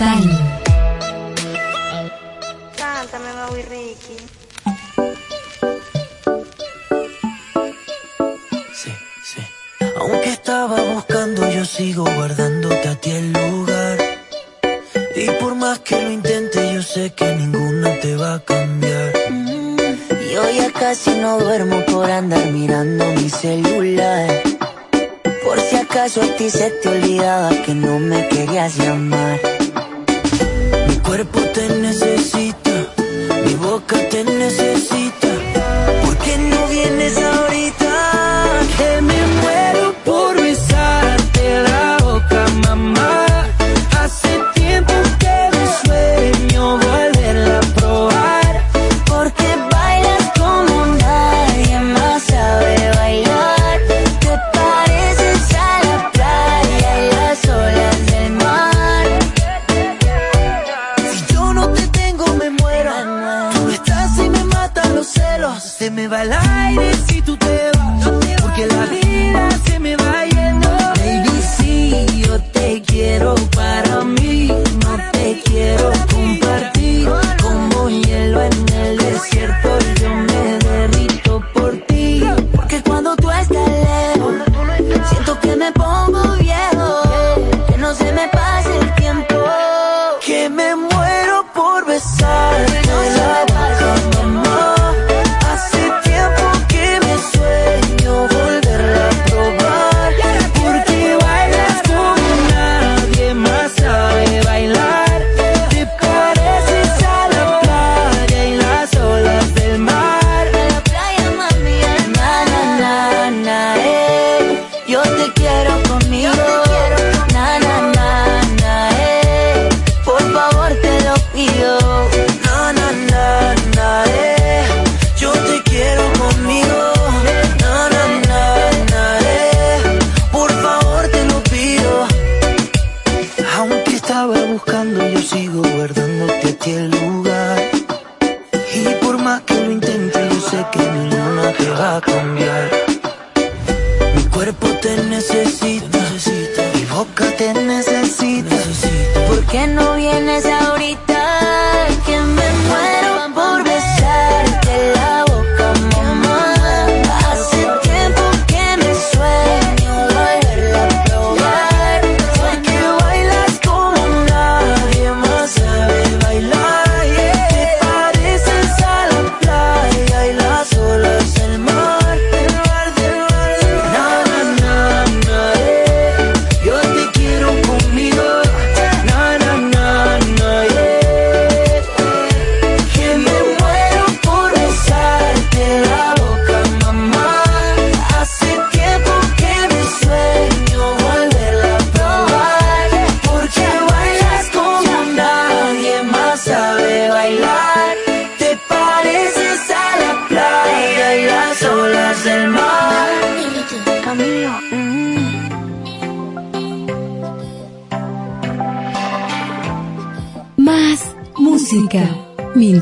Total. 0.00 0.29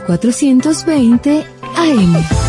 1420 0.09 1.45
AM. 1.77 2.48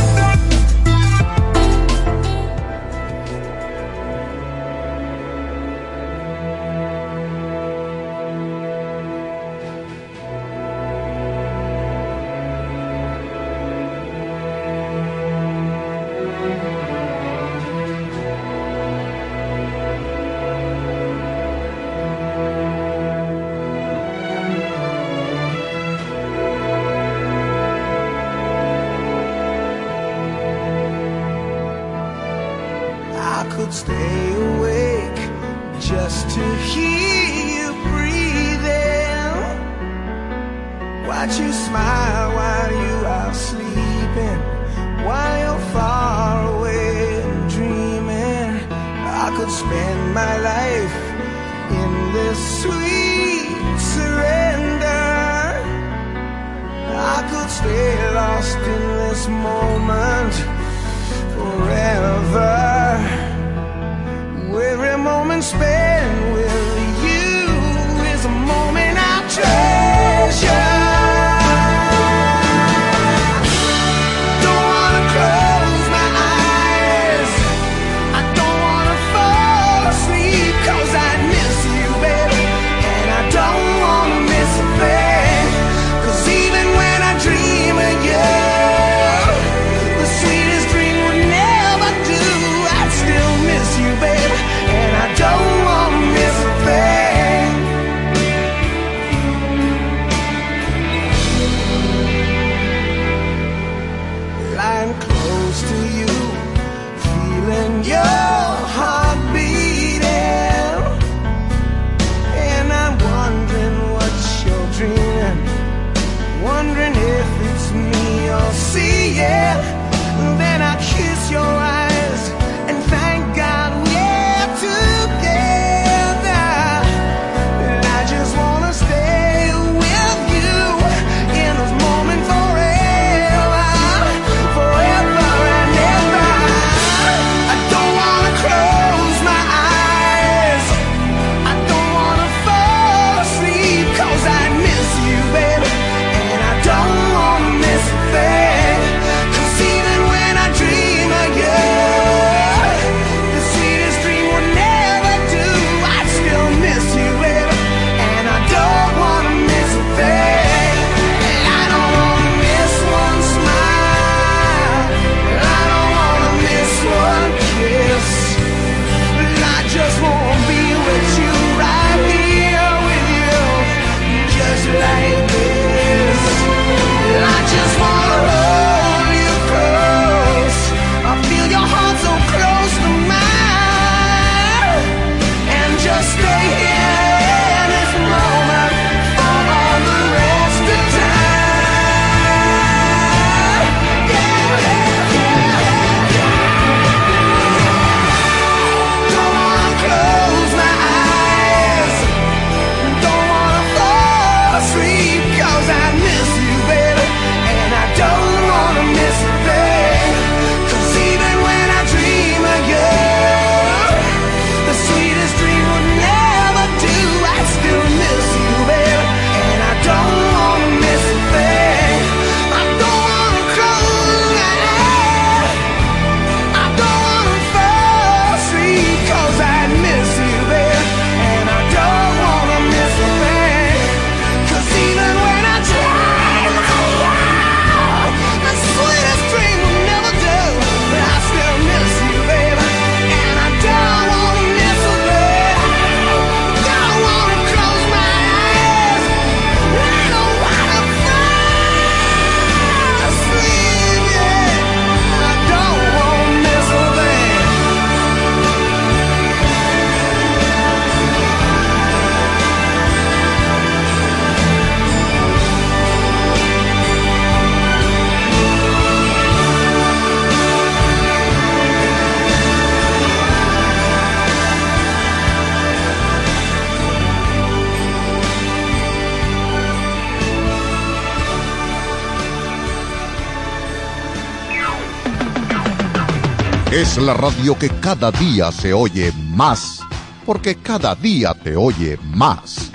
La 287.02 287.14
radio 287.14 287.58
que 287.58 287.70
cada 287.70 288.12
día 288.12 288.52
se 288.52 288.74
oye 288.74 289.12
más, 289.32 289.80
porque 290.26 290.56
cada 290.56 290.96
día 290.96 291.34
te 291.34 291.56
oye 291.56 291.98
más. 292.16 292.72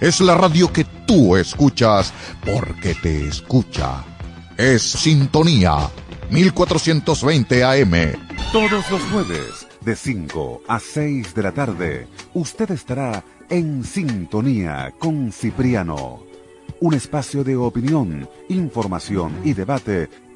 Es 0.00 0.20
la 0.20 0.34
radio 0.34 0.72
que 0.72 0.84
tú 1.06 1.36
escuchas 1.36 2.12
porque 2.44 2.94
te 2.94 3.26
escucha. 3.26 4.04
Es 4.56 4.82
Sintonía 4.82 5.90
1420 6.30 7.64
AM. 7.64 8.12
Todos 8.52 8.90
los 8.90 9.02
jueves, 9.10 9.66
de 9.80 9.96
5 9.96 10.62
a 10.68 10.78
6 10.78 11.34
de 11.34 11.42
la 11.42 11.52
tarde, 11.52 12.06
usted 12.34 12.70
estará 12.70 13.24
en 13.48 13.84
sintonía 13.84 14.92
con 14.98 15.32
Cipriano. 15.32 16.22
Un 16.80 16.94
espacio 16.94 17.44
de 17.44 17.56
opinión, 17.56 18.28
información 18.48 19.32
y 19.44 19.52
debate 19.52 20.08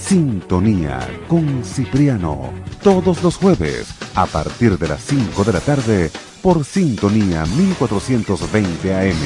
Sintonía 0.00 1.06
con 1.28 1.62
Cipriano, 1.64 2.50
todos 2.82 3.22
los 3.22 3.36
jueves 3.36 3.88
a 4.14 4.24
partir 4.24 4.78
de 4.78 4.88
las 4.88 5.02
5 5.02 5.44
de 5.44 5.52
la 5.52 5.60
tarde 5.60 6.10
por 6.40 6.64
Sintonía 6.64 7.44
1420 7.44 8.94
AM. 8.94 9.16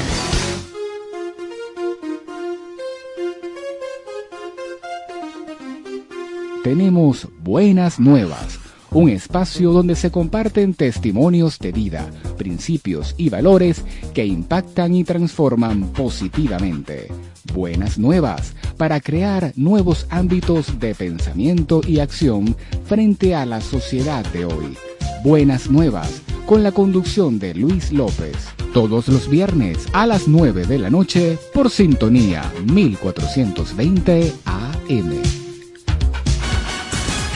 Tenemos 6.63 7.29
buenas 7.39 7.99
nuevas, 7.99 8.59
un 8.91 9.09
espacio 9.09 9.71
donde 9.71 9.95
se 9.95 10.11
comparten 10.11 10.73
testimonios 10.73 11.59
de 11.59 11.71
vida, 11.71 12.09
principios 12.37 13.15
y 13.17 13.29
valores 13.29 13.85
que 14.13 14.25
impactan 14.25 14.95
y 14.95 15.05
transforman 15.05 15.93
positivamente. 15.93 17.09
Buenas 17.51 17.97
nuevas 17.97 18.53
para 18.77 19.01
crear 19.01 19.51
nuevos 19.55 20.07
ámbitos 20.09 20.79
de 20.79 20.95
pensamiento 20.95 21.81
y 21.85 21.99
acción 21.99 22.55
frente 22.85 23.35
a 23.35 23.45
la 23.45 23.59
sociedad 23.59 24.25
de 24.31 24.45
hoy. 24.45 24.77
Buenas 25.23 25.69
nuevas 25.69 26.21
con 26.45 26.63
la 26.63 26.71
conducción 26.71 27.39
de 27.39 27.53
Luis 27.53 27.91
López. 27.91 28.35
Todos 28.73 29.07
los 29.07 29.29
viernes 29.29 29.77
a 29.91 30.07
las 30.07 30.27
9 30.27 30.65
de 30.65 30.79
la 30.79 30.89
noche 30.89 31.37
por 31.53 31.69
sintonía 31.69 32.51
1420 32.71 34.33
AM. 34.45 35.21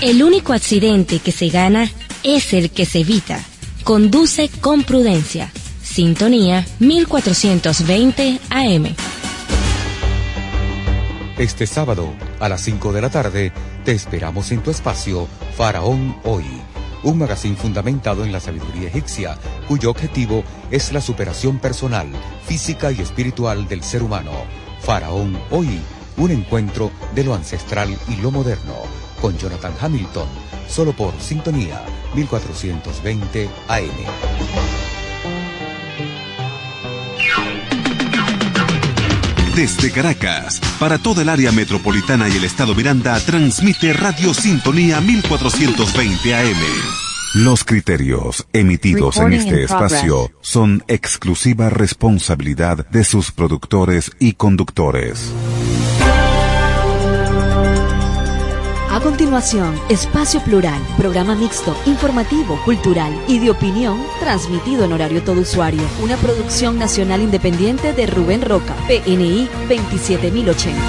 El 0.02 0.24
único 0.24 0.54
accidente 0.54 1.20
que 1.20 1.32
se 1.32 1.50
gana 1.50 1.92
es 2.24 2.54
el 2.54 2.70
que 2.72 2.86
se 2.86 3.00
evita. 3.00 3.44
Conduce 3.84 4.50
con 4.62 4.84
prudencia. 4.84 5.52
Sintonía 5.84 6.66
1420 6.80 8.40
AM. 8.50 8.96
Este 11.38 11.68
sábado, 11.68 12.16
a 12.40 12.50
las 12.50 12.62
5 12.62 12.94
de 12.94 13.02
la 13.02 13.12
tarde, 13.12 13.52
te 13.86 13.92
esperamos 13.92 14.52
en 14.52 14.64
tu 14.64 14.72
espacio 14.72 15.28
Faraón 15.56 16.18
Hoy, 16.24 16.46
un 17.04 17.20
magazine 17.20 17.56
fundamentado 17.56 18.26
en 18.26 18.32
la 18.32 18.40
sabiduría 18.40 18.88
egipcia, 18.88 19.38
cuyo 19.68 19.92
objetivo 19.92 20.44
es 20.72 20.92
la 20.94 21.00
superación 21.00 21.60
personal, 21.60 22.08
física 22.48 22.92
y 22.92 23.02
espiritual 23.02 23.68
del 23.68 23.84
ser 23.84 24.02
humano. 24.02 24.32
Faraón 24.82 25.38
Hoy, 25.52 25.80
un 26.18 26.32
encuentro 26.32 26.90
de 27.14 27.24
lo 27.24 27.36
ancestral 27.36 27.96
y 28.08 28.16
lo 28.16 28.32
moderno, 28.32 28.74
con 29.22 29.38
Jonathan 29.38 29.74
Hamilton, 29.80 30.28
solo 30.68 30.94
por 30.94 31.14
Sintonía 31.22 31.84
1420 32.16 33.48
AM. 33.68 34.87
Desde 39.58 39.90
Caracas, 39.90 40.62
para 40.80 41.00
toda 41.00 41.24
el 41.24 41.30
área 41.30 41.52
metropolitana 41.52 42.30
y 42.30 42.34
el 42.34 42.44
estado 42.44 42.76
Miranda, 42.76 43.20
transmite 43.20 43.92
Radio 43.92 44.32
Sintonía 44.32 45.02
1420 45.02 46.36
AM. 46.36 46.62
Los 47.34 47.64
criterios 47.64 48.48
emitidos 48.54 49.18
en 49.18 49.34
este 49.34 49.64
espacio 49.64 50.30
son 50.42 50.84
exclusiva 50.88 51.72
responsabilidad 51.72 52.88
de 52.90 53.04
sus 53.04 53.32
productores 53.32 54.12
y 54.20 54.34
conductores. 54.34 55.34
Continuación, 59.08 59.80
Espacio 59.88 60.42
Plural, 60.42 60.82
programa 60.98 61.34
mixto, 61.34 61.74
informativo, 61.86 62.60
cultural 62.66 63.18
y 63.30 63.40
de 63.40 63.52
opinión, 63.52 64.04
transmitido 64.20 64.84
en 64.84 64.92
horario 64.92 65.24
todo 65.24 65.40
usuario. 65.40 65.82
Una 66.04 66.18
producción 66.18 66.78
nacional 66.78 67.22
independiente 67.22 67.94
de 67.94 68.06
Rubén 68.06 68.42
Roca, 68.42 68.76
PNI 68.86 69.48
27080. 69.70 70.82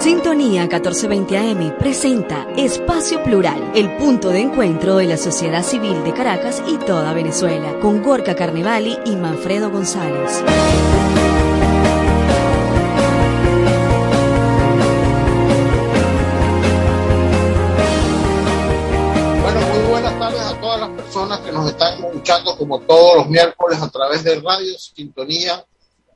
Sintonía 0.00 0.60
1420 0.60 1.38
AM 1.38 1.78
presenta 1.78 2.46
Espacio 2.54 3.22
Plural, 3.22 3.72
el 3.74 3.96
punto 3.96 4.28
de 4.28 4.40
encuentro 4.40 4.98
de 4.98 5.06
la 5.06 5.16
sociedad 5.16 5.62
civil 5.62 6.04
de 6.04 6.12
Caracas 6.12 6.62
y 6.68 6.76
toda 6.76 7.14
Venezuela, 7.14 7.78
con 7.80 8.02
Gorka 8.02 8.36
Carnevali 8.36 8.98
y 9.06 9.16
Manfredo 9.16 9.70
González. 9.70 10.42
Como 22.56 22.80
todos 22.80 23.16
los 23.16 23.28
miércoles 23.28 23.80
a 23.80 23.90
través 23.90 24.24
de 24.24 24.40
Radio 24.40 24.78
Sintonía 24.78 25.64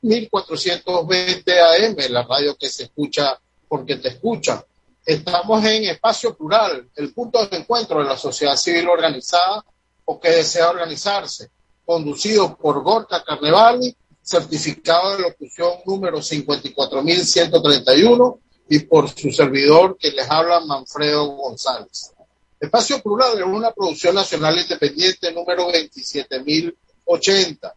1420 0.03 1.61
AM, 1.61 1.97
la 2.11 2.23
radio 2.23 2.57
que 2.57 2.69
se 2.69 2.85
escucha 2.85 3.39
porque 3.69 3.97
te 3.97 4.09
escucha. 4.09 4.65
Estamos 5.05 5.65
en 5.65 5.85
Espacio 5.85 6.37
Plural, 6.37 6.89
el 6.97 7.13
punto 7.13 7.47
de 7.47 7.59
encuentro 7.59 8.01
de 8.01 8.07
la 8.07 8.17
sociedad 8.17 8.57
civil 8.57 8.89
organizada 8.89 9.65
o 10.05 10.19
que 10.19 10.31
desea 10.31 10.71
organizarse, 10.71 11.51
conducido 11.85 12.57
por 12.57 12.83
Gorka 12.83 13.23
Carnevali, 13.23 13.95
certificado 14.23 15.17
de 15.17 15.23
locución 15.23 15.75
número 15.87 16.21
54131 16.21 18.39
y 18.69 18.81
por 18.81 19.09
su 19.09 19.31
servidor 19.31 19.97
que 19.99 20.11
les 20.13 20.31
habla 20.31 20.61
Manfredo 20.61 21.27
González. 21.27 22.13
Espacio 22.61 23.03
Plural 23.03 23.39
es 23.39 23.45
una 23.45 23.73
producción 23.73 24.15
nacional 24.15 24.59
independiente 24.59 25.33
número 25.33 25.73
27080. 25.73 27.75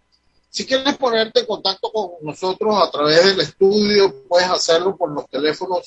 Si 0.49 0.65
quieres 0.65 0.97
ponerte 0.97 1.39
en 1.39 1.45
contacto 1.45 1.89
con 1.89 2.11
nosotros 2.21 2.75
a 2.75 2.91
través 2.91 3.25
del 3.25 3.39
estudio, 3.39 4.13
puedes 4.27 4.49
hacerlo 4.49 4.97
por 4.97 5.09
los 5.11 5.29
teléfonos 5.29 5.85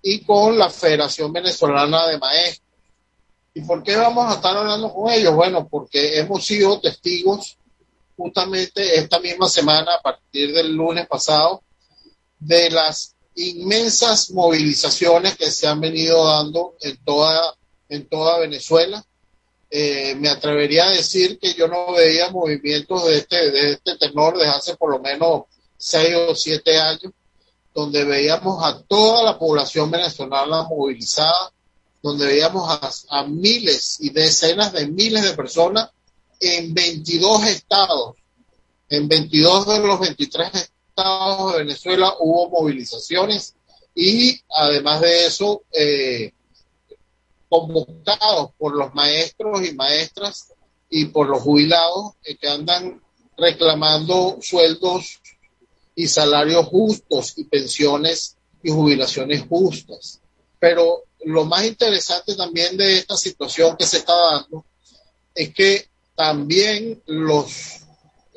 y 0.02 0.20
con 0.20 0.58
la 0.58 0.68
Federación 0.68 1.32
Venezolana 1.32 2.06
de 2.06 2.18
Maestros. 2.18 2.68
¿Y 3.54 3.62
por 3.62 3.82
qué 3.82 3.96
vamos 3.96 4.30
a 4.30 4.36
estar 4.36 4.56
hablando 4.56 4.92
con 4.92 5.10
ellos? 5.10 5.34
Bueno, 5.34 5.66
porque 5.66 6.18
hemos 6.18 6.44
sido 6.44 6.78
testigos 6.80 7.56
justamente 8.16 8.98
esta 8.98 9.18
misma 9.18 9.48
semana, 9.48 9.94
a 9.94 10.02
partir 10.02 10.52
del 10.52 10.72
lunes 10.72 11.08
pasado, 11.08 11.62
de 12.38 12.70
las 12.70 13.16
inmensas 13.48 14.30
movilizaciones 14.30 15.36
que 15.36 15.50
se 15.50 15.66
han 15.66 15.80
venido 15.80 16.24
dando 16.26 16.74
en 16.80 16.96
toda, 17.04 17.54
en 17.88 18.08
toda 18.08 18.38
Venezuela. 18.38 19.04
Eh, 19.70 20.14
me 20.16 20.28
atrevería 20.28 20.86
a 20.86 20.90
decir 20.90 21.38
que 21.38 21.54
yo 21.54 21.68
no 21.68 21.92
veía 21.92 22.30
movimientos 22.30 23.06
de 23.06 23.18
este, 23.18 23.50
de 23.50 23.72
este 23.72 23.96
tenor 23.96 24.36
desde 24.36 24.50
hace 24.50 24.76
por 24.76 24.90
lo 24.90 24.98
menos 24.98 25.44
seis 25.76 26.14
o 26.16 26.34
siete 26.34 26.78
años, 26.78 27.12
donde 27.72 28.04
veíamos 28.04 28.62
a 28.64 28.82
toda 28.82 29.22
la 29.22 29.38
población 29.38 29.90
venezolana 29.90 30.64
movilizada, 30.64 31.52
donde 32.02 32.26
veíamos 32.26 32.68
a, 32.68 33.20
a 33.20 33.26
miles 33.26 33.98
y 34.00 34.10
decenas 34.10 34.72
de 34.72 34.88
miles 34.88 35.22
de 35.22 35.34
personas 35.34 35.90
en 36.40 36.74
22 36.74 37.46
estados. 37.46 38.16
En 38.88 39.06
22 39.06 39.68
de 39.68 39.78
los 39.78 40.00
23 40.00 40.48
estados 40.48 40.79
de 40.96 41.58
Venezuela 41.58 42.14
hubo 42.20 42.48
movilizaciones 42.50 43.54
y 43.94 44.40
además 44.48 45.00
de 45.00 45.26
eso, 45.26 45.62
eh, 45.72 46.32
convocados 47.48 48.52
por 48.56 48.76
los 48.76 48.94
maestros 48.94 49.66
y 49.66 49.74
maestras 49.74 50.52
y 50.88 51.06
por 51.06 51.28
los 51.28 51.42
jubilados 51.42 52.12
eh, 52.24 52.36
que 52.36 52.48
andan 52.48 53.00
reclamando 53.36 54.38
sueldos 54.40 55.20
y 55.94 56.06
salarios 56.06 56.66
justos 56.66 57.34
y 57.36 57.44
pensiones 57.44 58.36
y 58.62 58.70
jubilaciones 58.70 59.44
justas. 59.48 60.20
Pero 60.58 61.04
lo 61.24 61.44
más 61.44 61.64
interesante 61.64 62.34
también 62.34 62.76
de 62.76 62.98
esta 62.98 63.16
situación 63.16 63.76
que 63.76 63.86
se 63.86 63.98
está 63.98 64.14
dando 64.14 64.64
es 65.34 65.52
que 65.52 65.88
también 66.14 67.02
los 67.06 67.79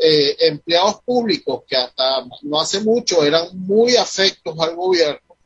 eh, 0.05 0.35
empleados 0.49 1.01
públicos 1.05 1.63
que 1.65 1.77
hasta 1.77 2.25
no 2.41 2.59
hace 2.59 2.81
mucho 2.81 3.23
eran 3.23 3.57
muy 3.57 3.95
afectos 3.95 4.53
al 4.59 4.75
gobierno, 4.75 5.37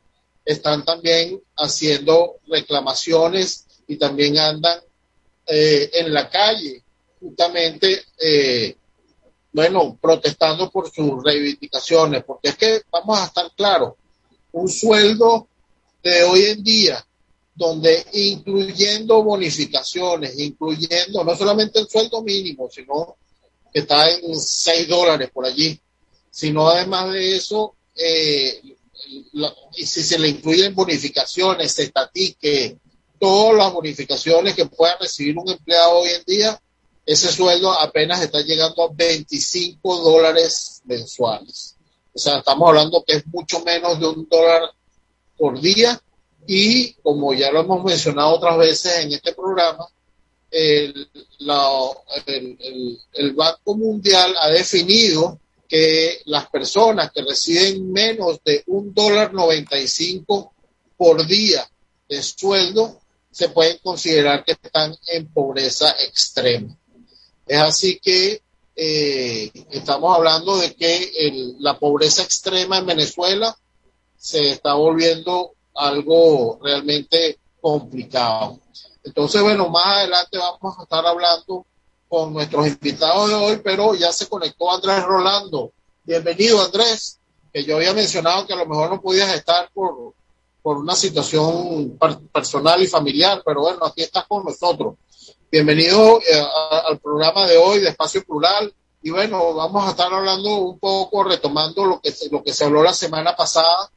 están 0.44 0.84
también 0.84 1.40
haciendo 1.56 2.38
reclamaciones 2.48 3.66
y 3.86 3.96
también 3.96 4.36
andan 4.36 4.80
eh, 5.46 5.88
en 5.92 6.12
la 6.12 6.28
calle, 6.28 6.82
justamente, 7.20 8.02
eh, 8.20 8.76
bueno, 9.52 9.96
protestando 10.00 10.68
por 10.72 10.90
sus 10.90 11.22
reivindicaciones, 11.22 12.24
porque 12.24 12.48
es 12.48 12.56
que 12.56 12.82
vamos 12.90 13.16
a 13.16 13.26
estar 13.26 13.52
claros, 13.54 13.92
un 14.50 14.68
sueldo 14.68 15.46
de 16.02 16.24
hoy 16.24 16.46
en 16.46 16.64
día 16.64 17.06
donde 17.54 18.04
incluyendo 18.12 19.22
bonificaciones, 19.22 20.36
incluyendo 20.36 21.22
no 21.22 21.36
solamente 21.36 21.78
el 21.78 21.88
sueldo 21.88 22.22
mínimo, 22.22 22.68
sino 22.68 23.18
está 23.80 24.10
en 24.10 24.38
6 24.38 24.88
dólares 24.88 25.30
por 25.32 25.46
allí, 25.46 25.80
sino 26.30 26.68
además 26.68 27.12
de 27.12 27.36
eso, 27.36 27.74
eh, 27.94 28.60
y 29.76 29.86
si 29.86 30.02
se 30.02 30.18
le 30.18 30.28
incluyen 30.28 30.74
bonificaciones, 30.74 31.78
estatique, 31.78 32.78
todas 33.18 33.56
las 33.56 33.72
bonificaciones 33.72 34.54
que 34.54 34.66
pueda 34.66 34.96
recibir 34.98 35.36
un 35.38 35.48
empleado 35.48 35.98
hoy 35.98 36.10
en 36.10 36.24
día, 36.24 36.60
ese 37.04 37.32
sueldo 37.32 37.72
apenas 37.72 38.20
está 38.20 38.40
llegando 38.42 38.84
a 38.84 38.92
25 38.92 39.96
dólares 40.02 40.82
mensuales. 40.84 41.76
O 42.14 42.18
sea, 42.18 42.38
estamos 42.38 42.68
hablando 42.68 43.02
que 43.06 43.16
es 43.16 43.26
mucho 43.26 43.60
menos 43.64 43.98
de 43.98 44.06
un 44.06 44.28
dólar 44.28 44.70
por 45.36 45.60
día 45.60 46.00
y 46.46 46.92
como 46.94 47.32
ya 47.32 47.50
lo 47.50 47.60
hemos 47.60 47.84
mencionado 47.84 48.34
otras 48.34 48.58
veces 48.58 48.98
en 48.98 49.12
este 49.12 49.32
programa, 49.32 49.86
el, 50.50 51.08
Banco 53.34 53.76
Mundial 53.76 54.34
ha 54.40 54.50
definido 54.50 55.38
que 55.68 56.22
las 56.24 56.48
personas 56.48 57.12
que 57.12 57.22
reciben 57.22 57.92
menos 57.92 58.40
de 58.44 58.62
un 58.66 58.94
dólar 58.94 59.34
95 59.34 60.52
por 60.96 61.26
día 61.26 61.68
de 62.08 62.22
sueldo 62.22 63.00
se 63.30 63.50
pueden 63.50 63.78
considerar 63.78 64.44
que 64.44 64.52
están 64.52 64.96
en 65.06 65.26
pobreza 65.32 65.90
extrema. 66.00 66.76
Es 67.46 67.58
así 67.58 67.98
que 68.00 68.42
eh, 68.74 69.50
estamos 69.70 70.16
hablando 70.16 70.56
de 70.56 70.74
que 70.74 71.54
la 71.58 71.78
pobreza 71.78 72.22
extrema 72.22 72.78
en 72.78 72.86
Venezuela 72.86 73.56
se 74.16 74.52
está 74.52 74.74
volviendo 74.74 75.54
algo 75.74 76.58
realmente 76.62 77.38
complicado. 77.60 78.60
Entonces, 79.08 79.40
bueno, 79.40 79.70
más 79.70 79.86
adelante 79.86 80.36
vamos 80.36 80.78
a 80.78 80.82
estar 80.82 81.06
hablando 81.06 81.64
con 82.08 82.34
nuestros 82.34 82.66
invitados 82.66 83.28
de 83.30 83.34
hoy, 83.34 83.56
pero 83.64 83.94
ya 83.94 84.12
se 84.12 84.28
conectó 84.28 84.70
Andrés 84.70 85.02
Rolando. 85.02 85.72
Bienvenido, 86.04 86.62
Andrés, 86.62 87.18
que 87.52 87.64
yo 87.64 87.76
había 87.76 87.94
mencionado 87.94 88.46
que 88.46 88.52
a 88.52 88.56
lo 88.56 88.66
mejor 88.66 88.90
no 88.90 89.00
podías 89.00 89.32
estar 89.34 89.70
por, 89.72 90.12
por 90.62 90.76
una 90.76 90.94
situación 90.94 91.98
personal 92.30 92.82
y 92.82 92.86
familiar, 92.86 93.40
pero 93.44 93.62
bueno, 93.62 93.84
aquí 93.86 94.02
estás 94.02 94.26
con 94.26 94.44
nosotros. 94.44 94.94
Bienvenido 95.50 96.18
eh, 96.20 96.38
a- 96.40 96.80
al 96.88 96.98
programa 96.98 97.46
de 97.46 97.56
hoy 97.56 97.80
de 97.80 97.88
Espacio 97.88 98.22
Plural. 98.24 98.72
Y 99.02 99.10
bueno, 99.10 99.54
vamos 99.54 99.86
a 99.86 99.90
estar 99.90 100.12
hablando 100.12 100.50
un 100.56 100.78
poco, 100.78 101.24
retomando 101.24 101.86
lo 101.86 101.98
que 102.00 102.10
se, 102.12 102.28
lo 102.28 102.42
que 102.42 102.52
se 102.52 102.64
habló 102.64 102.82
la 102.82 102.92
semana 102.92 103.34
pasada 103.34 103.90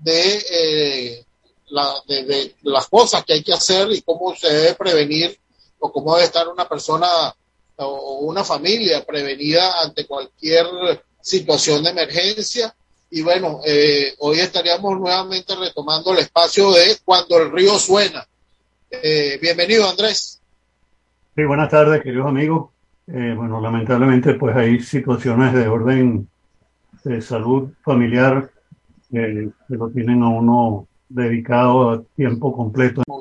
de, 0.00 0.44
eh, 0.50 1.24
la- 1.72 2.02
de, 2.06 2.24
de 2.24 2.54
las 2.62 2.86
cosas 2.88 3.24
que 3.24 3.32
hay 3.34 3.42
que 3.42 3.52
hacer 3.52 3.90
y 3.90 4.02
cómo 4.02 4.34
se 4.36 4.48
debe 4.52 4.74
prevenir 4.74 5.38
o 5.78 5.90
cómo 5.90 6.14
debe 6.14 6.26
estar 6.26 6.46
una 6.48 6.68
persona 6.68 7.08
o 7.76 8.18
una 8.20 8.44
familia 8.44 9.04
prevenida 9.04 9.82
ante 9.82 10.06
cualquier 10.06 10.66
situación 11.20 11.82
de 11.82 11.90
emergencia. 11.90 12.74
Y 13.10 13.22
bueno, 13.22 13.60
eh, 13.66 14.14
hoy 14.20 14.38
estaríamos 14.40 14.98
nuevamente 14.98 15.54
retomando 15.56 16.12
el 16.12 16.18
espacio 16.20 16.70
de 16.72 16.96
cuando 17.04 17.38
el 17.38 17.50
río 17.50 17.78
suena. 17.78 18.26
Eh, 18.90 19.38
bienvenido, 19.40 19.88
Andrés. 19.88 20.40
Sí, 21.34 21.44
buenas 21.44 21.70
tardes, 21.70 22.02
queridos 22.02 22.26
amigos. 22.26 22.70
Eh, 23.08 23.34
bueno, 23.36 23.60
lamentablemente, 23.60 24.34
pues 24.34 24.54
hay 24.56 24.80
situaciones 24.80 25.52
de 25.54 25.66
orden 25.66 26.28
de 27.04 27.20
salud 27.20 27.70
familiar 27.82 28.50
eh, 29.12 29.48
que 29.68 29.74
lo 29.74 29.90
tienen 29.90 30.22
a 30.22 30.28
uno 30.28 30.86
dedicado 31.14 31.90
a 31.90 32.02
tiempo 32.16 32.52
completo. 32.52 33.02